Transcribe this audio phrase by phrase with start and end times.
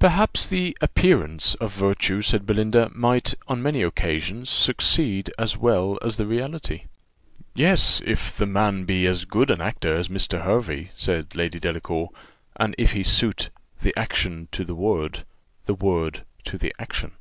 [0.00, 6.16] "Perhaps the appearance of virtue," said Belinda, "might, on many occasions, succeed as well as
[6.16, 6.86] the reality."
[7.54, 10.42] "Yes, if the man be as good an actor as Mr.
[10.42, 12.08] Hervey," said, Lady Delacour,
[12.56, 15.24] "and if he suit 'the action to the word'
[15.66, 17.12] 'the word to the action.